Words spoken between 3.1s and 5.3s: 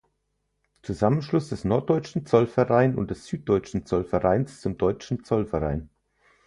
des Süddeutschen Zollvereins zum Deutschen